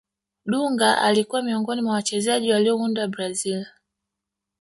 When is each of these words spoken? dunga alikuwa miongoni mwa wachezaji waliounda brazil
dunga 0.45 1.01
alikuwa 1.01 1.41
miongoni 1.41 1.81
mwa 1.81 1.93
wachezaji 1.93 2.51
waliounda 2.51 3.07
brazil 3.07 3.65